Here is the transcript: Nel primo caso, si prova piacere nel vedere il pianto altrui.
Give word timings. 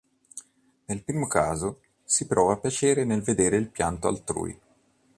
Nel 0.85 1.03
primo 1.03 1.27
caso, 1.27 1.81
si 2.03 2.25
prova 2.25 2.57
piacere 2.57 3.05
nel 3.05 3.21
vedere 3.21 3.57
il 3.57 3.69
pianto 3.69 4.07
altrui. 4.07 4.59